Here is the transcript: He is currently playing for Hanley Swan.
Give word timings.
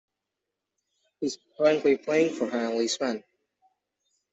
He 1.19 1.27
is 1.27 1.37
currently 1.55 1.95
playing 1.95 2.33
for 2.33 2.49
Hanley 2.49 2.87
Swan. 2.87 3.23